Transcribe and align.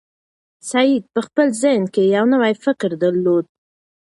سعید 0.69 1.03
په 1.13 1.19
خپل 1.27 1.47
ذهن 1.61 1.83
کې 1.93 2.03
یو 2.15 2.25
نوی 2.33 2.53
فکر 2.63 2.89
درلود. 3.03 3.45